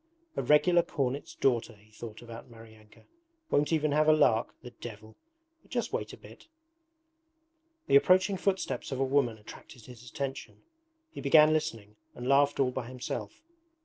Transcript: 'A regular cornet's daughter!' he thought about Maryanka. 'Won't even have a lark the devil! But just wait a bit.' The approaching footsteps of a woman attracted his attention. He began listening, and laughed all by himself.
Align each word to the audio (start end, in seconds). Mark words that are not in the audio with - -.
'A 0.35 0.41
regular 0.41 0.81
cornet's 0.81 1.35
daughter!' 1.35 1.75
he 1.75 1.91
thought 1.91 2.23
about 2.23 2.49
Maryanka. 2.49 3.05
'Won't 3.51 3.71
even 3.71 3.91
have 3.91 4.09
a 4.09 4.13
lark 4.13 4.55
the 4.63 4.71
devil! 4.71 5.15
But 5.61 5.69
just 5.69 5.93
wait 5.93 6.11
a 6.11 6.17
bit.' 6.17 6.47
The 7.85 7.97
approaching 7.97 8.35
footsteps 8.37 8.91
of 8.91 8.99
a 8.99 9.03
woman 9.05 9.37
attracted 9.37 9.85
his 9.85 10.09
attention. 10.09 10.63
He 11.11 11.21
began 11.21 11.53
listening, 11.53 11.97
and 12.15 12.27
laughed 12.27 12.59
all 12.59 12.71
by 12.71 12.87
himself. 12.87 13.43